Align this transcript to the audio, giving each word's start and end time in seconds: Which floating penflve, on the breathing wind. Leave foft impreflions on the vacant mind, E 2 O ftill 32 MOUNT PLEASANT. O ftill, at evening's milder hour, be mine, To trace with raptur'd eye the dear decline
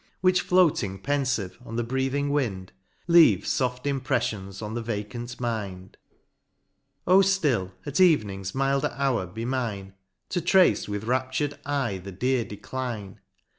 Which 0.21 0.41
floating 0.41 0.97
penflve, 0.97 1.59
on 1.63 1.75
the 1.75 1.83
breathing 1.83 2.31
wind. 2.31 2.71
Leave 3.05 3.41
foft 3.41 3.83
impreflions 3.83 4.59
on 4.59 4.73
the 4.73 4.81
vacant 4.81 5.39
mind, 5.39 5.95
E 6.01 6.17
2 7.05 7.11
O 7.11 7.17
ftill 7.19 7.41
32 7.41 7.45
MOUNT 7.45 7.45
PLEASANT. 7.45 7.69
O 7.69 7.69
ftill, 7.69 7.71
at 7.85 7.99
evening's 8.01 8.55
milder 8.55 8.93
hour, 8.97 9.27
be 9.27 9.45
mine, 9.45 9.93
To 10.29 10.41
trace 10.41 10.89
with 10.89 11.03
raptur'd 11.05 11.59
eye 11.67 11.99
the 11.99 12.11
dear 12.11 12.43
decline 12.43 13.19